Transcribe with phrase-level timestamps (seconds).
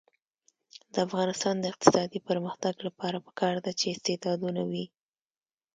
[0.93, 4.85] د افغانستان د اقتصادي پرمختګ لپاره پکار ده چې استعدادونه وي.